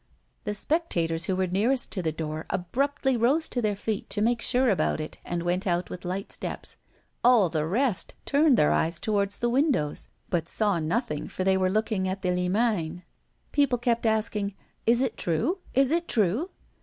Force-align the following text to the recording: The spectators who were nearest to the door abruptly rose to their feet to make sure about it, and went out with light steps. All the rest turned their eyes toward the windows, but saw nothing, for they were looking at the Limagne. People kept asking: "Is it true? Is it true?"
The 0.45 0.55
spectators 0.55 1.25
who 1.25 1.35
were 1.35 1.45
nearest 1.45 1.91
to 1.91 2.01
the 2.01 2.11
door 2.11 2.47
abruptly 2.49 3.15
rose 3.15 3.47
to 3.49 3.61
their 3.61 3.75
feet 3.75 4.09
to 4.09 4.21
make 4.23 4.41
sure 4.41 4.67
about 4.67 4.99
it, 4.99 5.19
and 5.23 5.43
went 5.43 5.67
out 5.67 5.91
with 5.91 6.05
light 6.05 6.31
steps. 6.31 6.77
All 7.23 7.49
the 7.49 7.67
rest 7.67 8.15
turned 8.25 8.57
their 8.57 8.71
eyes 8.71 8.97
toward 8.99 9.29
the 9.29 9.47
windows, 9.47 10.07
but 10.31 10.49
saw 10.49 10.79
nothing, 10.79 11.27
for 11.27 11.43
they 11.43 11.55
were 11.55 11.69
looking 11.69 12.07
at 12.07 12.23
the 12.23 12.29
Limagne. 12.31 13.03
People 13.51 13.77
kept 13.77 14.07
asking: 14.07 14.55
"Is 14.87 15.01
it 15.01 15.17
true? 15.17 15.59
Is 15.75 15.91
it 15.91 16.07
true?" 16.07 16.49